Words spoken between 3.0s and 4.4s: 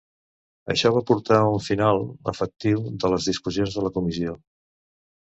de les discussions de la Comissió.